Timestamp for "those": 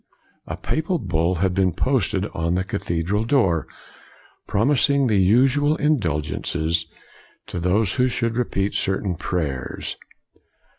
7.59-7.93